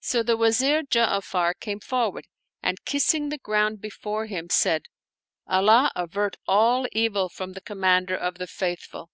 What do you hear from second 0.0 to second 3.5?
So the Wazir Ja'afar came forward and kissing the